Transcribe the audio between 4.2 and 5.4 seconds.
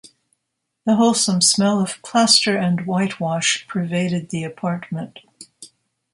the apartment.